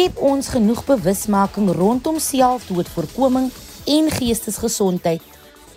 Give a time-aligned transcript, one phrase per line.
[0.00, 3.50] skep ons genoeg bewusmaking rondom selfdoodvoorkoming
[3.92, 5.20] en geestesgesondheid.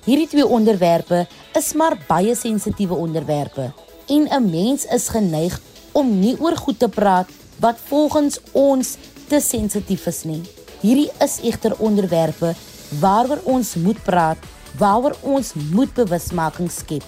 [0.06, 1.26] Hierdie twee onderwerpe
[1.60, 3.74] is maar baie sensitiewe onderwerpe
[4.08, 5.59] en 'n mens is geneig
[5.92, 7.28] om nie oor goed te praat
[7.59, 8.96] wat volgens ons
[9.28, 10.41] te sensitief is nie.
[10.79, 12.55] Hierdie is egter onderwerpe
[12.99, 14.39] waaroor ons moet praat,
[14.77, 17.03] waaroor ons moet bewusmaking skep.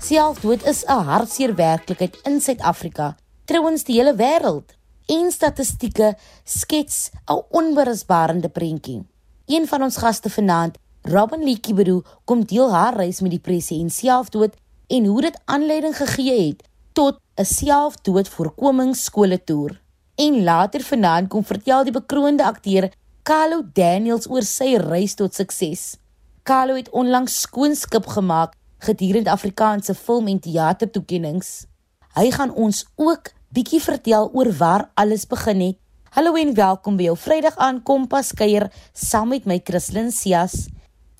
[0.00, 4.81] Selfdood is 'n hartseer werklikheid in Suid-Afrika, trouens die hele wêreld.
[5.06, 9.06] En statistieke skets 'n onberisbare prentjie.
[9.46, 14.54] Een van ons gaste vanaand, Robin Likibedu, kom deel haar reis met depressie en selfdood
[14.86, 19.80] en hoe dit aanleiding gegee het tot 'n selfdoodvoorkomingsskole-toer.
[20.14, 22.92] En later vanaand kom vertel die bekroonde akteur
[23.22, 25.96] Carlo Daniels oor sy reis tot sukses.
[26.42, 31.66] Carlo het onlangs skoonskip gemaak gedurende Afrikaanse film en teatertoekennings.
[32.14, 35.76] Hy gaan ons ook bietjie vertel oor waar alles begin het.
[36.16, 40.70] Hallo en welkom by jou Vrydag aan Kompas kuier saam met my Christlyn Cias.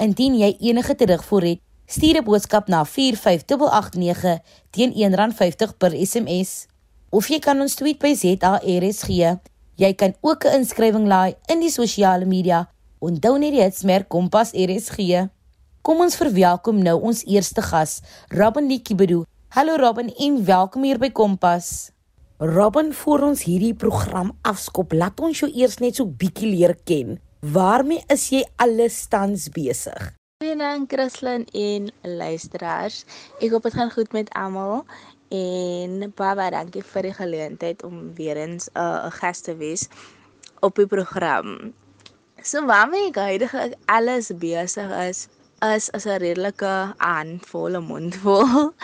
[0.00, 6.66] Indien jy enige terugvoer het, stuur 'n boodskap na 45889 teen R1.50 per SMS
[7.10, 9.08] of jy kan ons tweet by ZARSG.
[9.76, 12.68] Jy kan ook 'n inskrywing laai in die sosiale media.
[12.98, 15.28] Onthou net die hitsmerk Kompas RSG.
[15.82, 19.24] Kom ons verwelkom nou ons eerste gas, Robin Likibedu.
[19.48, 21.92] Hallo Robin en welkom hier by Kompas.
[22.42, 27.20] Robin, voor ons hierdie program afskop, laat ons jou eers net so bietjie leer ken.
[27.54, 30.08] Waarmee is jy alles tans besig?
[30.42, 33.04] Goeienaand Christlyn en luisteraars.
[33.38, 34.82] Ek hoop dit gaan goed met almal
[35.30, 39.86] en baie dankie vir die geleentheid om weer eens 'n uh, gas te wees
[40.66, 41.70] op die program.
[42.42, 45.28] So waarmee ek heidaglik alles besig is,
[45.62, 48.46] is as 'n redelike aanvolle mondvol.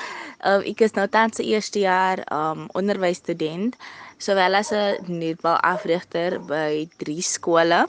[0.47, 3.75] Um, ek is nou tans se eerste jaar um onderwysstudent,
[4.23, 7.89] sowel as 'n netbal afrigter by drie skole.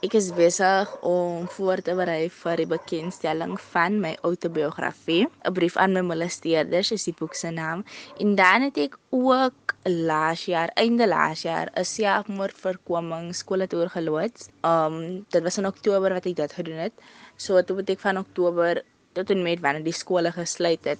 [0.00, 5.28] Ek is besig om voor te berei vir die bekendstelling van my outobiografie.
[5.28, 7.84] 'n Brief aan my molesteerders is die boek se naam.
[8.16, 14.48] En dan het ek ook laas jaar, einde laas jaar, 'n selfmoordvoorkoming skooltoer geloods.
[14.62, 16.92] Um dit was in Oktober wat ek dit gedoen het.
[17.36, 18.82] So toe het ek van Oktober
[19.12, 20.98] tot en met wanneer die skole gesluit het,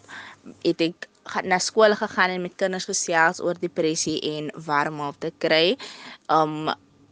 [0.62, 1.08] het ek
[1.44, 5.76] na skool gegaan en met kinders gesels oor depressie en warm op te kry.
[6.28, 6.70] Um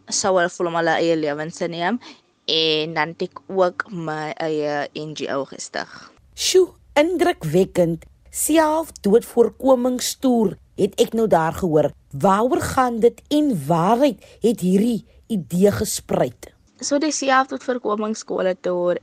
[0.09, 2.01] sou hulle voel om hulle eie lewens te neem
[2.47, 6.13] en dan het ek ook my eie NGO gestig.
[6.35, 8.05] Sjoe, indrukwekkend.
[8.31, 11.91] Selfdoodvoorkomingstoer het ek nou daar gehoor.
[12.15, 16.53] Waaroor gaan dit en waaruit het hierdie idee gespruit?
[16.81, 19.03] So die selfdoodvoorkomingsskole toer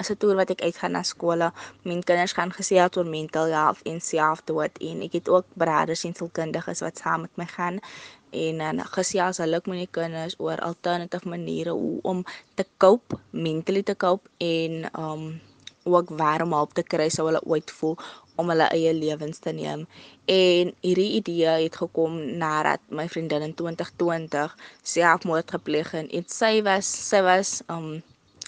[0.00, 1.52] is 'n toer wat ek uitgaan na skole.
[1.82, 6.14] Min kinders gaan gesels oor mental health en selfdood en ek het ook broeders en
[6.14, 7.80] sielkundiges wat saam met my gaan
[8.30, 12.24] en dan gesels hulle met die kinders oor alternatiewe maniere hoe om
[12.54, 15.40] te cope, mentally te cope en um
[15.84, 17.96] ook waarom hulp te kry sou hulle ooit voel
[18.40, 19.84] om hulle eie lewens te neem.
[20.30, 24.56] En hierdie idee het gekom nadat my vriendin in 2020
[24.94, 28.02] selfmoord gepleeg het en sy was sy was um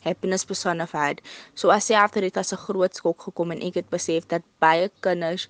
[0.04, 1.20] happiness personified.
[1.54, 4.42] So as sy after dit as 'n groot skok gekom en ek het besef dat
[4.60, 5.48] baie kinders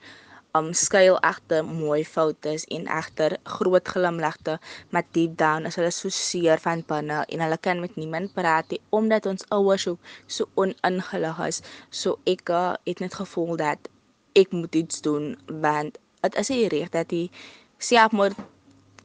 [0.54, 4.58] um skuil agter mooi foute en agter groot glimlagte,
[4.90, 8.70] maar deep down is hulle so seer van binne en hulle kan met niemand praat
[8.70, 11.60] nie omdat ons ouers so, so oningelig is.
[11.90, 13.90] So ek uh, het net gevoel dat
[14.34, 17.30] ek moet iets doen want dit is nie reg dat die
[17.78, 18.36] selfmoord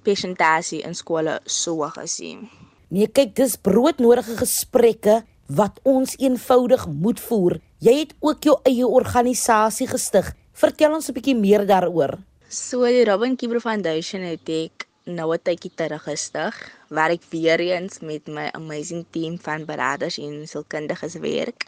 [0.03, 2.49] persentasie in skole so hoog is nie.
[2.89, 7.59] Nee, kyk, dis broodnodige gesprekke wat ons eenvoudig moet voer.
[7.79, 12.17] Jy het ook jou eie organisasie gestig Vertel ons 'n bietjie meer daaroor.
[12.49, 16.53] So die Robin Kibro Foundation het ek nou 'n tydjie terug gestig
[16.89, 21.63] waar ek weer eens met my amazing team van beraders en sielkundiges werk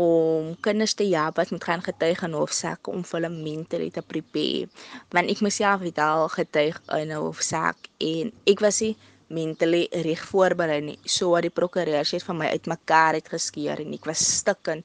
[0.00, 4.68] om kinders te help wat moet gaan getuig in hofsaak om hulle mentally te prepare.
[5.12, 8.96] Want ek myself het al getuig in 'n hofsaak en ek was nie
[9.28, 10.98] mentally reg voorberei nie.
[11.04, 14.84] So wat die prokureur sê van my uitmekaar het geskeur en ek was stikken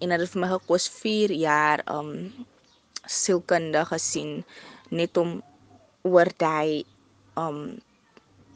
[0.00, 2.32] en dit het vir my gekos 4 jaar um
[3.06, 4.44] sielkundige gesien
[4.90, 5.42] net om
[6.02, 6.84] oor daai
[7.36, 7.76] um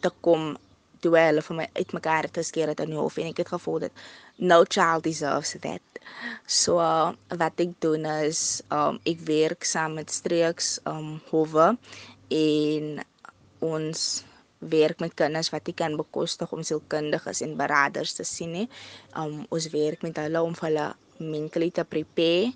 [0.00, 0.56] te kom
[1.00, 3.78] toe hulle vir my uitmekaar te skeer het in die hof en ek het gevoel
[3.86, 3.92] dat
[4.38, 5.82] no child deserves that.
[6.46, 11.74] So uh, wat ek doen is um ek werk saam met streeks um howe
[12.32, 13.02] en
[13.64, 14.06] ons
[14.58, 18.68] werk met kinders wat ek kan bekostig om sielkundiges en beraders te sien nie.
[19.14, 22.54] Um ons werk met hulle om hulle mentally te prepare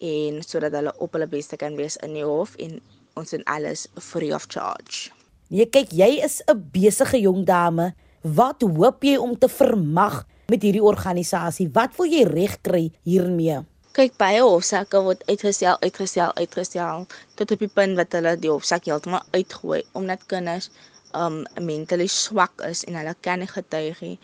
[0.00, 2.78] en sodat hulle op hulle beste kan wees in die hof en
[3.18, 5.10] ons doen alles free of charge.
[5.50, 7.94] Nee, kyk, jy is 'n besige jong dame.
[8.22, 11.68] Wat hoop jy om te vermag met hierdie organisasie?
[11.72, 13.60] Wat wil jy regkry hiermee?
[13.94, 17.06] Kyk, baie hofsaake word uitgestel, uitgestel, uitgestel
[17.38, 20.70] tot op die punt wat hulle die hofsaak heeltemal uitgooi omdat kinders
[21.18, 24.16] um mentally swak is en hulle kan nie getuig nie.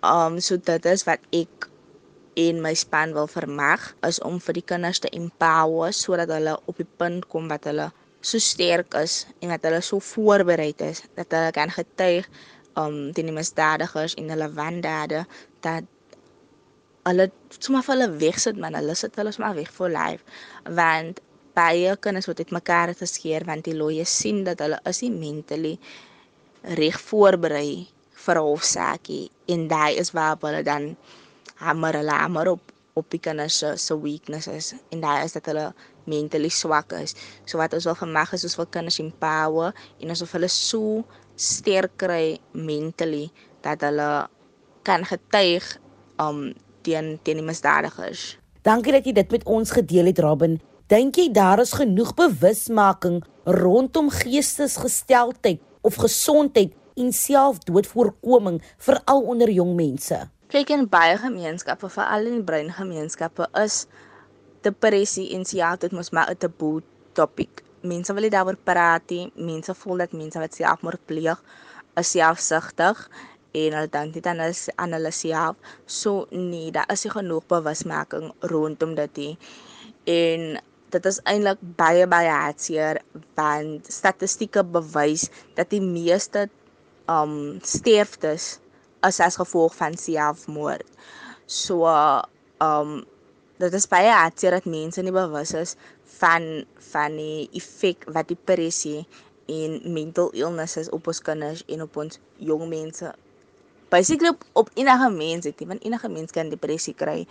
[0.00, 1.68] Um so dit is wat ek
[2.40, 6.80] en my span wil vermag is om vir die kinders te empower sodat hulle op
[6.80, 7.90] die punt kom wat hulle
[8.24, 12.28] so sterk is en dat hulle so voorberei is dat hulle kan getuig
[12.76, 15.24] um teen die misdadigers en hulle wandade
[15.60, 15.84] dat
[17.08, 17.28] hulle
[17.58, 18.78] sommer vir hulle wegsit man.
[18.78, 20.24] Hulle sit hulle sommer weg vir life.
[20.80, 21.20] Want
[21.56, 25.74] baie kinders word uit mekaar geskeer want die looie sien dat hulle is nie mentally
[26.78, 27.88] reg voorberei
[28.24, 30.96] vir 'n hofsaakie en daai is waar hulle dan
[31.64, 34.74] hamer hulle hamer op op die kinders se se weaknesses.
[34.92, 35.72] En daai is dat hulle
[36.04, 37.14] mentally swak is.
[37.44, 41.04] So wat ons wil vermag is ons wil kinders empower en ons wil hulle so
[41.42, 43.30] sterk kry mentally
[43.64, 44.28] dat hulle
[44.86, 45.64] kan getuig
[46.22, 46.52] um
[46.86, 48.36] teen teen die misdadigers.
[48.62, 50.60] Dankie dat jy dit met ons gedeel het Robin.
[50.90, 59.74] Dink jy daar is genoeg bewusmaking rondom geestesgesteldheid of gesondheid en selfdoodvoorkoming veral onder jong
[59.74, 60.18] mense.
[60.52, 63.86] Kyk in baie gemeenskappe, veral in die breingemeenskappe is
[64.62, 66.82] depressie en selfdood mos maar 'n taboe
[67.14, 67.61] topik.
[67.82, 69.26] Mense wil nie daaroor praat nie.
[69.34, 71.40] Mense voel dat mense wat selfmoord pleeg
[72.00, 73.06] is selfsugtig
[73.52, 75.56] en hulle dink dit aan is aan hulle self.
[75.86, 79.34] So nee, daar is nie genoeg bewusmaking rondom dit nie.
[80.08, 80.60] En
[80.92, 83.00] dit is eintlik baie baie hartseer
[83.38, 86.48] want statistieke bewys dat die meeste
[87.10, 88.58] um sterftes
[89.06, 90.86] is as gevolg van selfmoord.
[91.46, 91.88] So
[92.62, 93.02] um
[93.62, 95.76] dit is baie hartseer dat mense nie bewus is
[96.22, 96.48] van
[96.92, 99.02] van die effek wat depressie
[99.50, 103.12] en mental illnesses op ons kinders en op ons jong mense
[103.92, 107.26] basically op, op enige mens het, want enige mens kan depressie kry.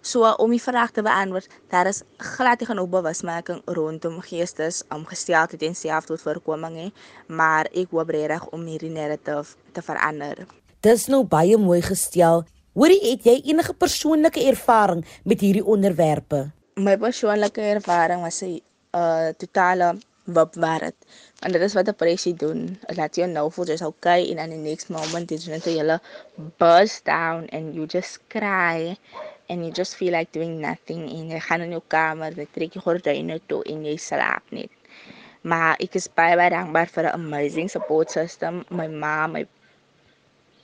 [0.00, 5.04] So om die vraag te beantwoord, daar is glad nie genoeg bewusmaking rondom geestes om
[5.08, 6.92] gesteldheid en selfdoodvoorkoming nie,
[7.28, 10.46] maar ek hoop regtig om hierdie narrative te verander.
[10.80, 12.46] Dis nou baie mooi gestel.
[12.78, 16.46] Hoorie, het jy enige persoonlike ervaring met hierdie onderwerpe?
[16.78, 18.62] My persoonlike ervaring was 'n
[18.94, 20.94] uh, totale wat werd.
[21.42, 22.78] En dit is wat depressie doen.
[22.86, 25.98] Dit laat jou nou voel jy's okay en in the next moment is net jy
[26.62, 28.96] burst down and you just cry
[29.48, 32.72] and you just feel like doing nothing en jy gaan in jou kamer, jy trek
[32.72, 34.70] jou gordyne toe en jy slaap net.
[35.42, 39.46] Maar ek is baie baie dankbaar vir 'n amazing support system, my ma, my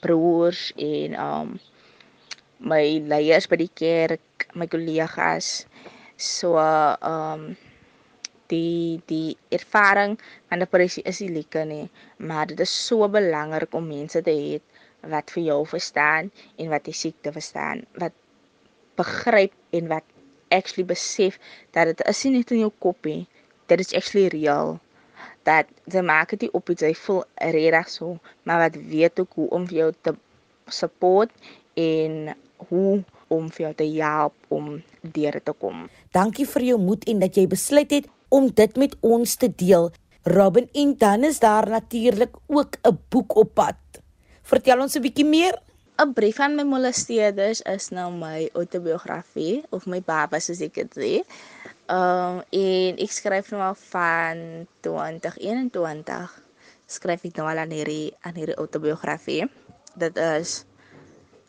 [0.01, 1.61] broers en um
[2.61, 5.67] my leiers by die kerk, my kollegas.
[6.17, 7.57] So um
[8.53, 10.19] die die ervaring
[10.49, 11.87] van depressie is nie lekker nie,
[12.19, 14.61] maar dit is so belangrik om mense te hê
[15.11, 18.15] wat vir jou verstaan en wat die siekte verstaan, wat
[18.97, 20.05] begryp en wat
[20.55, 21.39] actually besef
[21.75, 23.25] dat dit is nie net in jou kop nie,
[23.67, 24.79] dit is actually real.
[25.45, 27.25] Dat jy maak dit op iets jy voel
[27.57, 30.15] regtig so, maar wat weet ook hoe om vir jou te
[30.71, 31.33] support
[31.81, 32.35] en
[32.71, 33.03] hoe
[33.37, 35.89] om vir jou te help om deur te kom.
[36.13, 39.91] Dankie vir jou moed en dat jy besluit het om dit met ons te deel.
[40.25, 43.77] Robin en dan is daar natuurlik ook 'n boek op pad.
[44.43, 45.55] Vertel ons 'n bietjie meer.
[45.99, 50.97] 'n Brief aan my molesteerders is nou my autobiografie of my baba soos ek dit
[50.97, 51.13] sê.
[51.87, 56.43] Um en ek skryf nou al van 2021
[56.87, 59.47] skryf ek nou al aan hierdie aan hierdie autobiografie.
[59.95, 60.65] Dit is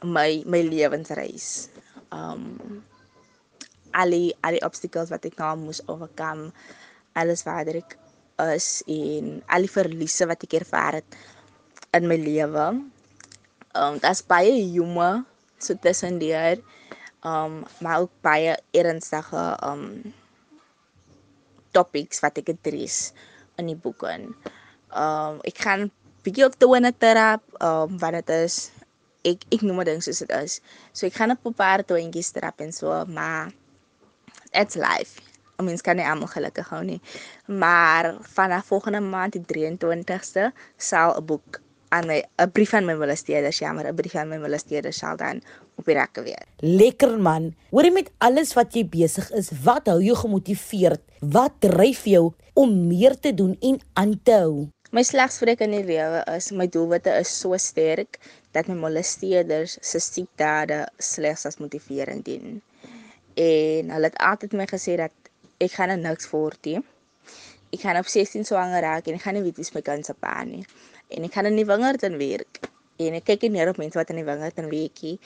[0.04, 1.70] my my lewensreis.
[2.12, 2.84] Um
[3.96, 6.50] al die al die obstacles wat ek nou moes oorkom,
[7.16, 7.96] alles wat ek
[8.44, 11.18] is en al die verliese wat ek ervaar het
[11.96, 12.68] in my lewe.
[13.76, 15.24] Um dit's baie humor
[15.60, 16.60] so tussen deur.
[17.24, 20.14] Um maar ook baie ernstige um
[21.76, 23.14] topics wat ek adres
[23.60, 24.34] in die boek in.
[24.92, 25.90] Um ek gaan
[26.26, 28.75] bietjie in 'n terap um wat dit is
[29.26, 30.62] ek ek noem dit soos dit is.
[30.94, 33.52] So ek gaan 'n paar toentjies trap en so, maar
[34.54, 35.22] it's life.
[35.58, 37.02] Ons kan nie almal gelukkig hou nie.
[37.48, 42.94] Maar vanaf volgende maand die 23ste sal 'n boek aan my 'n brief aan my
[42.94, 45.42] molesteerders, ja, maar 'n brief aan my molesteerders sal dan
[45.76, 46.44] op die rekke weer.
[46.58, 47.56] Lekker man.
[47.70, 51.02] Hoorie met alles wat jy besig is, wat hou jou gemotiveerd?
[51.20, 54.68] Wat dryf jou om meer te doen en aan te hou?
[54.92, 58.20] My slegspreek in die lewe is my doelwitte is so sterk
[58.56, 62.60] dat my molesteerders se siekdade slegs as motiverend dien
[63.36, 66.80] en hulle het altyd my gesê dat ek gaan niks voort nie
[67.76, 70.14] ek gaan op 16 swanger raak en ek gaan nie weet wie my kind se
[70.16, 70.64] pa nie.
[71.12, 72.62] En ek gaan in die wingerd in werk.
[73.04, 75.18] En ek kyk neer op mense wat in die wingerd in werkie,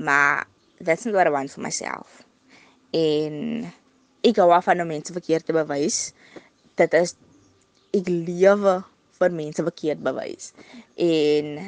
[0.00, 0.46] maar
[0.80, 2.22] that's not what I want for myself.
[2.96, 3.66] En
[4.24, 6.14] ek hou af van om mense verkeerd te bewys.
[6.80, 7.12] Dit is
[7.96, 8.78] ek lewe
[9.18, 10.52] vir mense verkeerd bewys.
[10.96, 11.58] En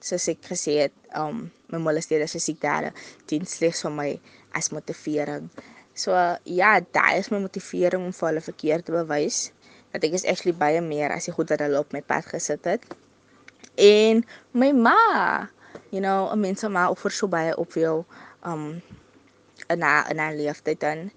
[0.00, 2.92] soos ek gesê het, um my molesteerde se siekte
[3.30, 4.10] dien slegs vir my
[4.56, 5.50] as motivering.
[5.94, 6.14] So
[6.44, 9.50] ja, daai is my motivering om vir hulle verkeerd te bewys
[9.92, 12.64] dat ek is actually baie meer as die goed wat hulle op my pad gesit
[12.64, 12.84] het.
[13.76, 15.48] En my ma,
[15.90, 18.04] you know, 'n mens ma offer so baie op jou
[18.44, 18.82] um
[19.68, 21.10] in haar in haar lewe dan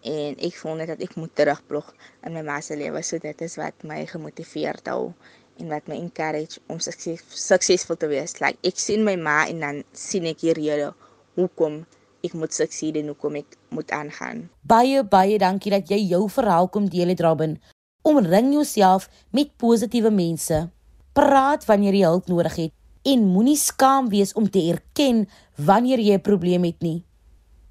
[0.00, 1.92] en ek voel net dat ek moet terugblog
[2.24, 5.12] in my ma se lewe so dit is wat my gemotiveer het hou
[5.60, 8.38] en wat my encourage om sukses, suksesvol te wees.
[8.40, 10.90] Like ek sien my ma en dan sien ek hier rede
[11.38, 11.84] hoekom
[12.24, 14.48] ek moet sukses en hoekom ek moet aangaan.
[14.62, 17.58] Baie baie dankie dat jy jou verhaal kom deel het Robin.
[18.02, 20.68] Omring jouself met positiewe mense.
[21.16, 22.76] Praat wanneer jy hulp nodig het
[23.08, 25.26] en moenie skaam wees om te erken
[25.56, 27.04] wanneer jy 'n probleem het nie.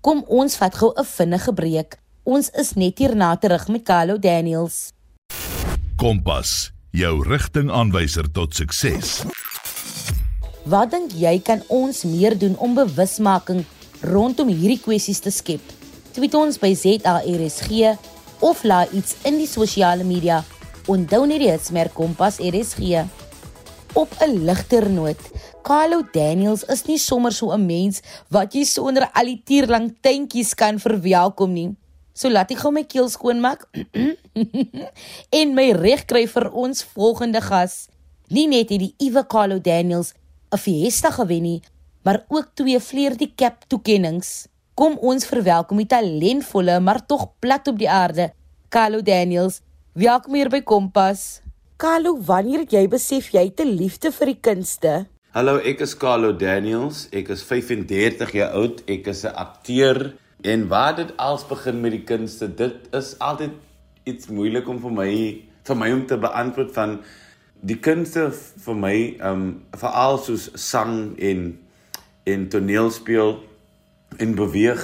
[0.02, 2.00] Kom ons vat gou 'n vinnige breek.
[2.24, 4.94] Ons is net hierna terug met Carlo Daniels.
[5.96, 9.22] Kompas jou rigtingaanwyser tot sukses.
[10.70, 13.64] Wat dink jy kan ons meer doen om bewusmaking
[14.06, 15.62] rondom hierdie kwessies te skep?
[16.16, 17.94] Tweet ons by ZARSG
[18.46, 20.42] of laai iets in die sosiale media.
[20.90, 23.06] Onthou net die hitsmerk Kompas RSG.
[23.94, 25.22] Op 'n ligter noot,
[25.64, 30.54] Carlo Daniels is nie sommer so 'n mens wat jy sonder al die tierlang tentjies
[30.54, 31.76] kan verwelkom nie.
[32.20, 33.62] So laat ek gou my keel skoon maak
[35.40, 37.86] en my reg kry vir ons volgende gas.
[38.28, 40.12] Nie net het die Iwe Carlo Daniels
[40.52, 41.62] 'n fiesta gewen nie,
[42.04, 44.50] maar ook twee vleer die cap toekennings.
[44.76, 48.34] Kom ons verwelkom die talentvolle maar tog plat op die aarde,
[48.70, 49.62] Carlo Daniels.
[49.94, 51.42] Welkom hier by Kompas.
[51.78, 55.08] Carlo, wanneer het jy besef jy het 'n liefde vir die kunste?
[55.32, 57.08] Hallo, ek is Carlo Daniels.
[57.14, 58.84] Ek is 35 jaar oud.
[58.88, 63.52] Ek is 'n akteur En waar dit als begin met die kunste, dit is altyd
[64.04, 65.12] iets moeilik om vir my
[65.68, 67.00] vir my om te beantwoord van
[67.60, 68.30] die kunste
[68.64, 68.96] vir my
[69.30, 69.44] um
[69.78, 71.52] veral soos sang en
[72.30, 73.36] en toneelspel
[74.18, 74.82] en beweeg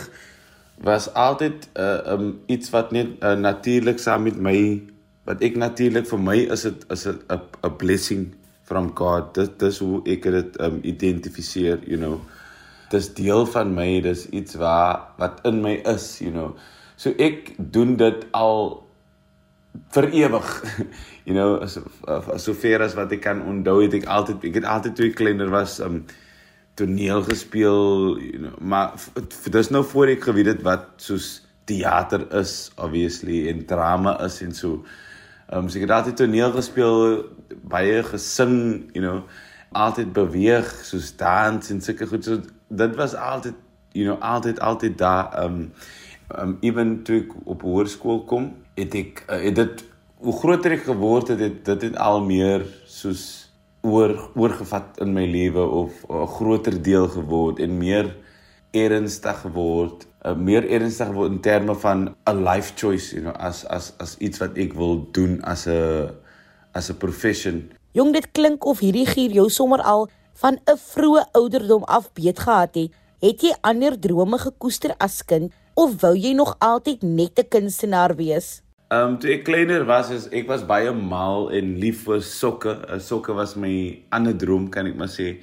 [0.84, 4.82] was altyd 'n uh, um iets wat net uh, natuurlik saam met my
[5.24, 7.20] wat ek natuurlik vir my is dit is 'n
[7.64, 9.34] 'n blessing from God.
[9.34, 12.20] Dit dis hoe ek dit um identifiseer, you know
[12.90, 16.56] dis deel van my, dis iets waar wat in my is, you know.
[16.96, 18.86] So ek doen dit al
[19.96, 20.56] vir ewig.
[21.26, 21.80] You know, as
[22.44, 25.16] so ver as wat ek kan onthou het ek altyd ek het altyd toe ek
[25.18, 26.04] kleiner was um
[26.78, 28.94] toneel gespeel, you know, maar
[29.56, 34.54] dis nou voor ek geweet het wat soos teater is obviously en drama is en
[34.54, 34.84] so.
[35.50, 37.26] Um so ek het altyd toneel gespeel,
[37.74, 38.60] baie gesing,
[38.94, 39.24] you know,
[39.74, 43.56] altyd beweeg soos dans en sulke goed so dit was altyd
[43.92, 45.72] you know altyd altyd daar um
[46.40, 49.86] um even toe ek op hoërskool kom het ek uh, het dit
[50.26, 53.26] hoe groter ek geword het dit dit het al meer soos
[53.86, 58.16] oor oorgevat in my lewe of 'n groter deel geword en meer
[58.72, 63.66] ernstig geword uh, meer ernstig geword in terme van 'n life choice you know as
[63.68, 66.10] as as iets wat ek wil doen as 'n
[66.74, 67.72] as 'n profession.
[67.92, 70.10] Jong dit klink of hierdie gier jou sommer al
[70.42, 75.52] van 'n vroeë ouderdom af beet gehad het, het jy ander drome gekoester as kind
[75.76, 78.62] of wou jy nog altyd net 'n kunstenaar wees?
[78.88, 82.70] Ehm um, toe ek kleiner was, is ek was baie mal en lief vir sokke.
[82.86, 85.42] Uh, sokke was my ander droom, kan ek maar sê.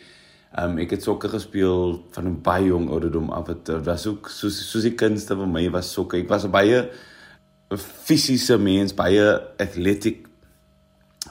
[0.55, 3.47] Ehm um, ek het sokke gespeel van 'n baie jong ouderdom af.
[3.47, 6.17] Dit uh, was ook soos soos die kunste vir my was sokke.
[6.23, 6.89] Ek was 'n baie
[7.77, 10.27] fisiese mens, baie athletic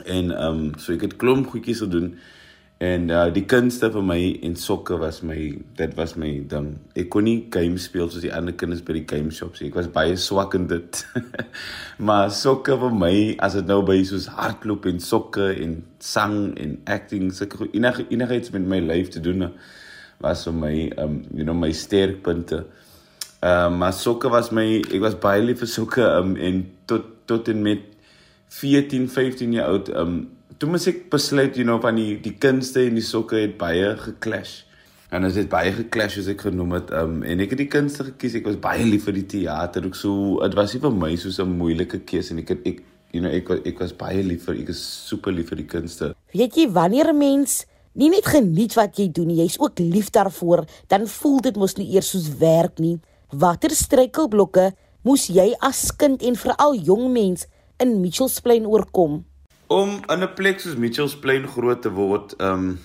[0.06, 2.20] en ehm um, so ek het klomp goedjies gedoen.
[2.82, 5.38] En uh die kunste vir my en sokke was my
[5.78, 6.72] dit was my ding.
[6.98, 9.70] Ek kon nie games speel soos die ander kinders by die game shops nie.
[9.70, 11.02] Ek was baie swak in dit.
[12.10, 13.14] maar sokke vir my
[13.46, 18.56] as dit nou by soos hardloop en sokke en sang en acting sulke enige enigiets
[18.58, 19.52] met my lyf te doen
[20.26, 22.64] was vir my um you know my sterkpunte.
[23.46, 27.14] Ehm uh, maar sokke was my ek was baie lief vir sokke um en tot
[27.30, 27.86] tot en met
[28.50, 30.22] 14, 15 jaar oud um
[30.62, 33.96] toe moet ek besluit you know van die die kunste en die sokke het baie
[33.98, 34.62] geclash.
[35.12, 36.92] En dit het baie geclash soos ek genoem het.
[36.96, 38.38] Um en ek het die kunste gekies.
[38.38, 39.88] Ek was baie lief vir die teater.
[39.90, 42.84] Ek so dit was nie vir my so 'n moeilike keuse en ek het ek
[43.12, 46.14] you know ek ek was baie lief vir ek is super lief vir die kunste.
[46.34, 50.66] Weet jy wanneer 'n mens nie net geniet wat jy doen, jy's ook lief daarvoor,
[50.88, 53.00] dan voel dit mos nie eers soos werk nie.
[53.32, 54.72] Watter struikelblokke
[55.04, 57.48] moes jy as kind en veral jong mens
[57.80, 59.26] in Mitchells Plain oorkom?
[59.72, 62.80] Om in 'n plek soos Mitchells Plain groot te word, ehm um,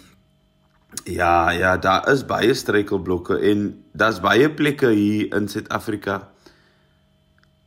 [1.04, 6.28] ja, ja, daar is baie struikelblokke en daar's baie plekke hier in Suid-Afrika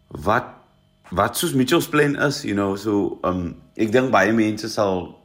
[0.07, 0.45] wat
[1.09, 5.19] wat soos Mitchells Plain is, you know, so um ek dink baie mense sal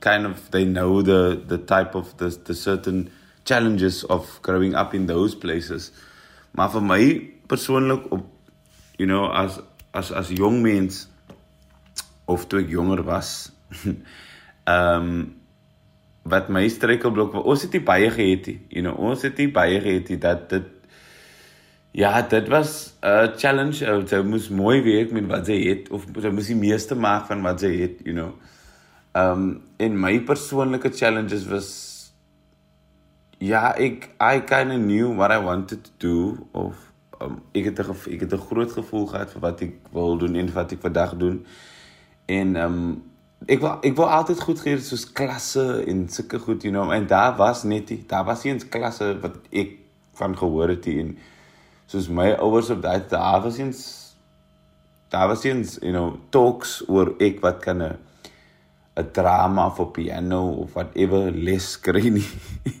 [0.00, 3.10] kind of they know the the type of the the certain
[3.44, 5.92] challenges of growing up in those places.
[6.50, 7.02] Maar vir my
[7.46, 8.26] persoonlik op
[8.98, 9.60] you know as
[9.94, 11.09] as as jong mens
[12.30, 13.52] of toe ek jonger was,
[14.66, 15.12] um
[16.32, 19.48] wat my struikelblok was, ons het nie baie gehet nie, you know, ons het nie
[19.52, 20.76] baie gehet nie dat dit
[21.92, 23.82] Ja, dit was 'n challenge.
[23.84, 27.26] Uh, jy moes mooi werk met wat jy het of jy moes die meeste maak
[27.26, 28.38] van wat jy het, you know.
[29.12, 31.68] Um en my persoonlike challenges was
[33.38, 37.78] ja, ek I kind of knew what I wanted to do of um, ek het
[37.80, 40.80] 'n ek het 'n groot gevoel gehad vir wat ek wil doen en wat ek
[40.80, 41.44] vandag doen.
[42.30, 42.80] En um
[43.50, 47.06] ek wou ek wou altyd goed geleer soos klasse en sulke goed, you know, en
[47.10, 49.78] daar was net die, daar was eens klasse wat ek
[50.20, 51.14] van gehoor het en
[51.90, 53.80] soos my ouers op daai daar was eens
[55.10, 57.96] daar was eens you know talks oor ek wat kan 'n
[59.00, 62.26] 'n drama vir piano of whatever les kry nie.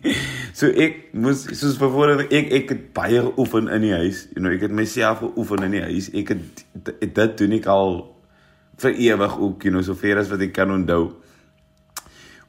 [0.58, 4.26] so ek moes soos byvoorbeeld ek ek het baie geoefen in die huis.
[4.34, 6.10] You know, ek het myself geoefen in die huis.
[6.10, 6.64] Ek het
[7.00, 8.02] dit doen ek al
[8.80, 11.10] vir ewig ook, you know, sover as wat ek kan onthou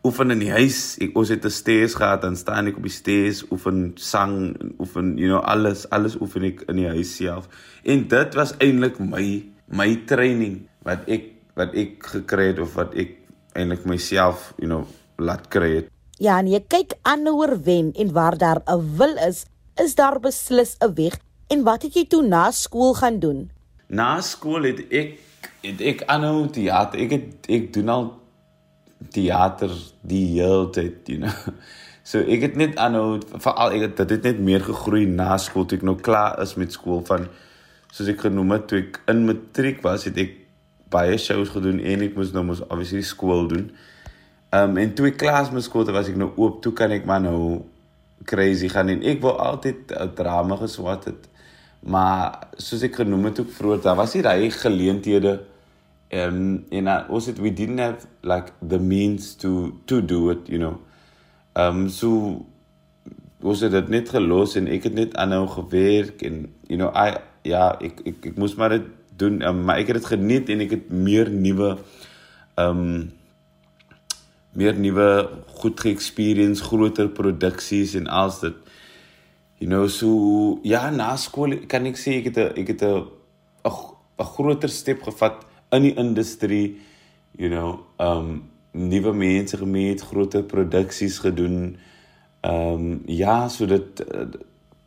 [0.07, 0.97] oefen in die huis.
[1.03, 5.17] Ek ons het 'n stairs gehad, dan staan ek op die stairs, oefen sang, oefen,
[5.17, 7.47] you know, alles, alles oefen ek in die huis self.
[7.83, 12.95] En dit was eintlik my my training wat ek wat ek gekry het of wat
[12.95, 13.17] ek
[13.53, 15.87] eintlik myself, you know, laat kry het.
[16.19, 19.45] Ja, en jy kyk aanhouer wen en waar daar 'n wil is,
[19.77, 21.19] is daar beslis 'n weg.
[21.49, 23.51] En wat het jy toe na skool gaan doen?
[23.87, 25.19] Na skool het ek
[25.61, 26.99] ek aanhou teater.
[27.05, 28.09] Ek het ek doen al
[29.13, 29.71] teater
[30.01, 31.55] die hele tyd, you know.
[32.11, 35.67] So ek het net aanhou veral ek het dit het net meer gegroei na skool
[35.69, 37.27] toe ek nou klaar is met skool van
[37.93, 40.33] soos ek genoem het toe ek in matriek was, het ek
[40.91, 43.69] baie shows gedoen en ek moes nou mos obviously skool doen.
[44.51, 46.91] Um en toe ek klaar is met skool, toe was ek nou oop, toe kan
[46.91, 47.61] ek maar nou
[48.27, 51.30] crazy gaan en ek wou altyd drama geswat het.
[51.81, 55.39] Maar soos ek genoem het ook vroeër, daar was nie daai geleenthede
[56.11, 60.59] um and I also we didn't have like the means to to do it you
[60.59, 60.79] know.
[61.55, 62.45] Um so
[63.39, 67.17] was dit net gelos en ek het net aanhou gewerk en you know I
[67.47, 68.85] ja ek ek, ek moes maar dit
[69.17, 71.77] doen um, maar ek het dit geniet en ek het meer nuwe
[72.59, 72.83] um
[74.51, 75.07] meer nuwe
[75.63, 78.70] goed ge-experience groter produksies en alles dit
[79.61, 83.05] you know so ja na skool kan ek sê ek het a, ek het 'n
[84.21, 86.81] 'n groter stap gevat in die industrie
[87.37, 91.77] you know um nuwe mense gemeet, groter produksies gedoen.
[92.41, 94.27] Um ja, so dit uh,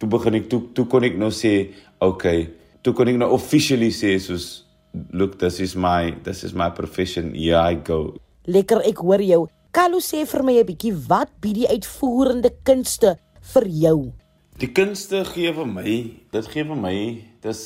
[0.00, 1.70] toe begin ek toe toe kon ek nou sê,
[2.02, 2.48] okay,
[2.82, 4.64] toe kon ek nou officially sê soos
[5.12, 7.32] look this is my this is my profession.
[7.36, 8.16] Yeah, I go.
[8.48, 9.44] Lekker ek hoor jou.
[9.74, 13.18] Kalu sê vir my 'n bietjie wat bied die uitvoerende kunste
[13.54, 14.23] vir jou?
[14.60, 15.94] Die kunste gee vir my,
[16.30, 16.96] dit gee vir my,
[17.42, 17.62] dis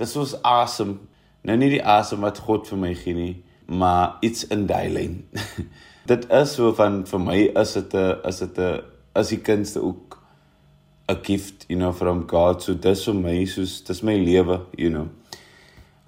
[0.00, 0.98] dis soos awesome
[1.44, 3.34] nou nie die asem wat God vir my gee nie,
[3.70, 5.16] maar iets in daai lyn.
[6.10, 8.82] dit is so van vir my is dit 'n is dit 'n
[9.14, 10.18] as die kunste ook
[11.08, 12.62] 'n gift, you know, from God.
[12.62, 15.08] So dis vir my soos dis my lewe, you know.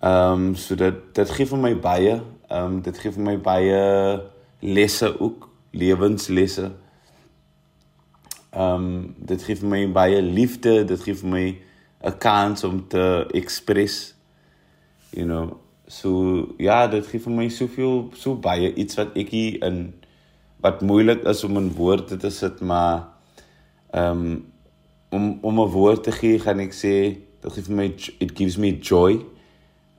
[0.03, 3.39] Ehm um, so dit dit gee vir my baie, ehm um, dit gee vir my
[3.39, 4.21] baie
[4.61, 6.73] lesse ook, lewenslesse.
[8.53, 11.47] Um, dit gee vir my baie liefde, dit gee vir my
[12.05, 14.15] 'n kans om te express
[15.13, 15.59] you know.
[15.87, 19.93] So ja dit gee vir my soveel so baie iets wat ek hier in
[20.65, 23.09] wat moeilik is om in woorde te sit maar
[23.93, 24.41] ehm um,
[25.13, 26.95] om om 'n woord te gee gaan ek sê
[27.43, 27.89] dit gee vir my
[28.19, 29.21] it gives me joy.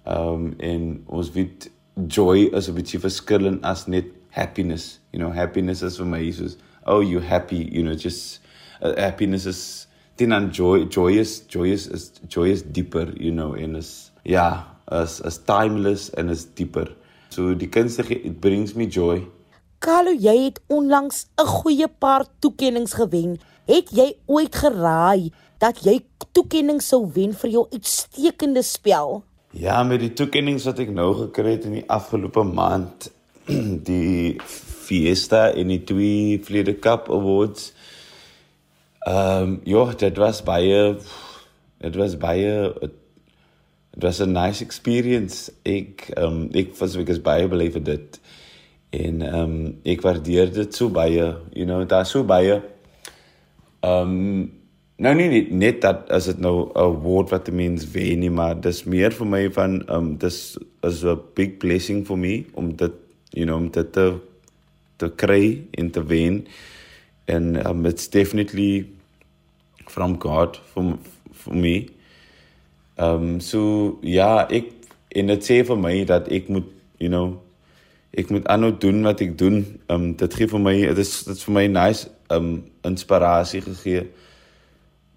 [0.05, 1.69] Ehm um, en ons weet
[2.07, 4.99] joy is 'n bietjie verskillend as net happiness.
[5.11, 8.41] You know happiness is vir my is oh you happy you know just
[8.83, 14.11] uh, happiness is then and joy joyous joyous is joyous deeper you know en is
[14.23, 16.91] ja is is timeless en is dieper.
[17.29, 19.23] So die kunste it brings me joy.
[19.83, 23.39] Carlo, jy het onlangs 'n goeie paar toekenninge gewen.
[23.65, 29.23] Het jy ooit geraai dat jy toekenning sou wen vir jou uitstekende spel?
[29.51, 33.11] Ja, met die toekenninge wat ek nou gekry het in die afgelope maand,
[33.89, 34.39] die
[34.83, 37.73] Fiesta en die twee Vlede Cup Awards.
[39.03, 40.95] Ehm um, ja, dit was baie
[41.77, 42.73] dit was baie
[43.93, 45.51] Dit was 'n nice experience.
[45.61, 48.19] Ek ehm um, ek was ek is baie beleef dit.
[48.89, 52.61] En ehm um, ek waardeer dit so baie, you know, daar so baie
[53.79, 54.51] ehm um,
[54.95, 58.29] nou nie net, net dat as dit nou 'n woord wat die mens wen nie,
[58.29, 62.45] maar dis meer vir my van ehm um, dis is 'n big blessing for me
[62.53, 62.93] om dit
[63.29, 64.13] you know om dit te
[64.97, 66.47] te kry en te wen.
[67.27, 68.89] And um, it's definitely
[69.87, 70.97] from God for
[71.31, 71.89] for me.
[72.97, 74.71] Um, so ja, ek
[75.15, 76.67] en dit sê vir my dat ek moet,
[76.99, 77.39] you know,
[78.13, 79.63] ek moet aanhou doen wat ek doen.
[79.89, 84.05] Um, dit gee vir my dit is dit is vir my nice um, inspirasie gegee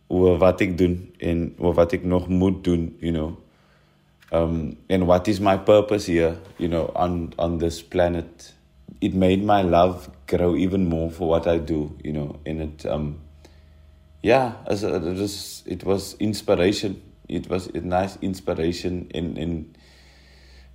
[0.08, 3.34] oor wat ek doen en oor wat ek nog moet doen, you know.
[4.32, 8.52] Um and what is my purpose here, you know, on on this planet.
[9.00, 12.86] It made my love grow even more for what I do, you know, and it
[12.86, 13.20] um
[14.22, 17.02] yeah, as it was it was inspiration.
[17.28, 19.76] It was a nice inspiration in in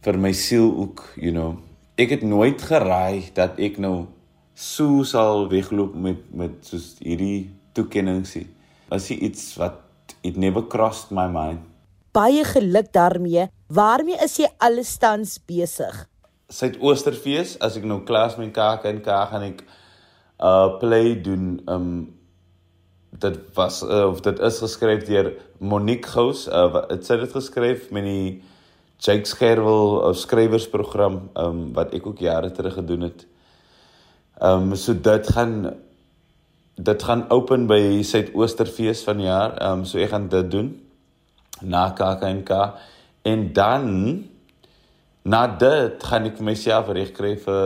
[0.03, 1.60] vir my siel ook, you know.
[1.97, 4.07] Ek het nooit geraai dat ek nou
[4.55, 8.47] so sal wegloop met met soos hierdie toekennings nie
[8.91, 9.79] was iets wat
[10.27, 11.63] it never crossed my mind.
[12.12, 13.47] Baie geluk daarmee.
[13.71, 16.11] Waarmee is jy allestans besig?
[16.52, 19.64] Suidoosterfees, as ek nou klas met KAK en K gaan ek
[20.42, 21.90] uh play doen um
[23.22, 26.48] dit was uh, of dit is geskryf deur Monique Gous.
[26.48, 28.26] Uh dit sê dit geskryf met die
[29.02, 33.26] Jake Skerwel of skrywersprogram um wat ek ook jare terug gedoen het.
[34.42, 35.74] Um so dit gaan
[36.76, 39.58] dit gaan open by Suidoosterfees van jaar.
[39.58, 40.72] Ehm um, so ek gaan dit doen
[41.62, 42.52] na KAKNK
[43.22, 43.88] en dan
[45.23, 47.65] na dit gaan ek myself reg kry vir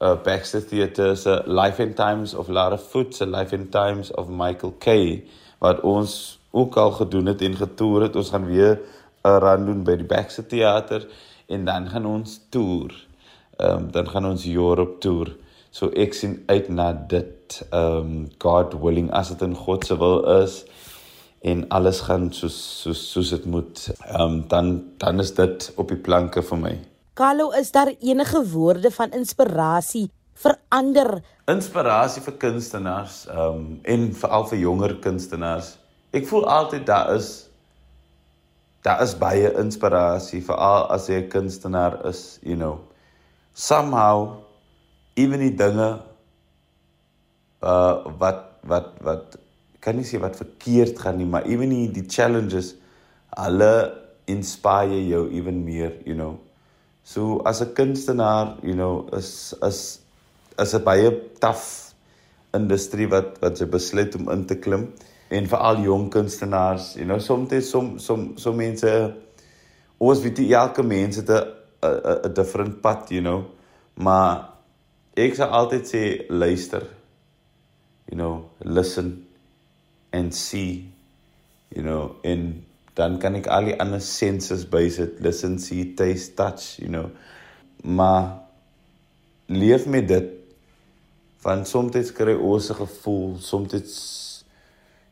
[0.00, 4.28] uh, Baxter Theatre se Life and Times of Lara Foot se Life and Times of
[4.28, 5.22] Michael K
[5.64, 8.16] wat ons ook al gedoen het en getoer het.
[8.16, 8.80] Ons gaan weer
[9.24, 11.06] 'n run doen by die Baxter Theater
[11.48, 12.92] en dan gaan ons toer.
[13.56, 15.36] Ehm um, dan gaan ons Europe toer.
[15.70, 17.66] So ek sien uit na dit.
[17.72, 20.64] Um God willing as dit in God se wil is
[21.40, 23.88] en alles gaan soos soos soos dit moet.
[24.18, 26.74] Um dan dan is dit op die planke vir my.
[27.16, 31.22] Carlo, is daar enige woorde van inspirasie vir ander?
[31.48, 35.76] Inspirasie vir kunstenaars um en veral vir jonger kunstenaars.
[36.12, 37.46] Ek voel altyd daar is
[38.86, 42.78] daar is baie inspirasie veral as jy 'n kunstenaar is, you know.
[43.52, 44.46] Somehow
[45.16, 46.02] even die dinge
[47.62, 49.38] uh wat wat wat
[49.86, 52.74] kan nie sê wat verkeerd gaan nie, maar even die, die challenges
[53.38, 53.70] alle
[54.26, 56.40] inspire jou even meer, you know.
[57.06, 60.00] So as 'n kunstenaar, you know, is is
[60.58, 61.94] is 'n baie taaf
[62.54, 64.92] industrie wat wat jy besluit om in te klim
[65.30, 69.14] en vir al jong kunstenaars, you know, soms som som so mense
[69.98, 71.46] ons weet jy elke mens het 'n
[71.82, 73.44] 'n 'n different pad, you know.
[73.94, 74.48] Maar
[75.16, 76.82] ek sal altyd sê luister.
[78.10, 79.25] You know, listen
[80.16, 80.88] and see.
[81.74, 82.64] You know, en
[82.96, 87.10] dan kan ek al die ander senses bysit, listen, see, taste, touch, you know.
[87.84, 88.40] Maar
[89.52, 90.32] leef met dit.
[91.44, 93.74] Van soms kry ons 'n gevoel, soms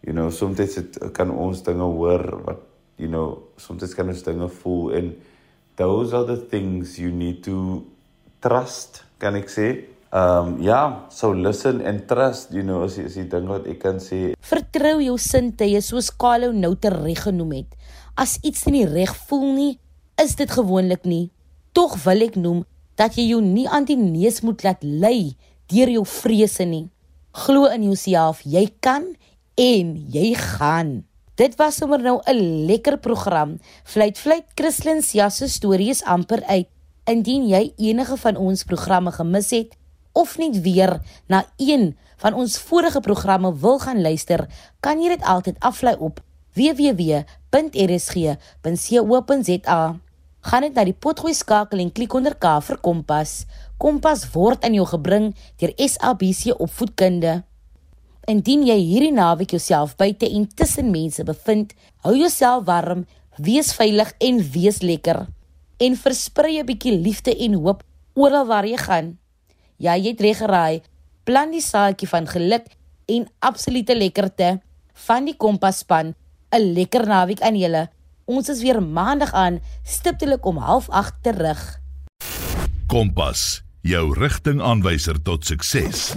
[0.01, 2.61] you know, soms dit kan ons dinge hoor wat
[2.97, 5.15] you know, soms kan ons dinge voel en
[5.77, 7.85] those are the things you need to
[8.41, 9.94] trust, kan ek sê?
[10.15, 13.81] Ehm um, ja, so listen and trust, you know, as as die ding wat ek
[13.83, 14.37] kan sê.
[14.47, 17.75] Vertrou jou sintuie soos Carlo nou te reg genoem het.
[18.15, 19.73] As iets nie reg voel nie,
[20.23, 21.33] is dit gewoonlik nie.
[21.75, 22.63] Tog wil ek noem
[22.95, 25.35] dat jy jou nie aan die neus moet laat lei
[25.73, 26.87] deur jou vrese nie.
[27.35, 29.17] Glo in jouself, jy kan
[29.59, 31.01] en jy gaan.
[31.35, 33.59] Dit was sommer nou 'n lekker program.
[33.83, 36.69] Vliet vliet Christlyn se storie is amper uit.
[37.05, 39.75] Indien jy enige van ons programme gemis het,
[40.15, 44.47] of net weer na een van ons vorige programme wil gaan luister,
[44.81, 46.23] kan jy dit altyd aflaai op
[46.55, 47.25] www.rsg.co.za.
[50.45, 53.33] Gaan net na die potgooi skakel en klik onder K vir Kompas.
[53.81, 57.43] Kompas word aan jou gebring deur SABC Opvoedkunde.
[58.29, 61.75] Indien jy hierdie naweek jouself buite en tussen mense bevind,
[62.05, 63.05] hou jouself warm,
[63.37, 65.27] wees veilig en wees lekker.
[65.81, 67.83] En versprei 'n bietjie liefde en hoop
[68.15, 69.24] oral waar jy gaan.
[69.77, 70.83] Ja, jy het reg geraai.
[71.25, 72.67] Plan die saadjie van geluk
[73.11, 74.61] en absolute lekkerte
[75.07, 76.15] van die Kompas-span.
[76.55, 77.89] 'n Lekker naweek aan julle.
[78.25, 81.81] Ons is weer maandag aan, stiptelik om 08:30 terug.
[82.87, 86.15] Kompas, jou rigtingaanwyser tot sukses.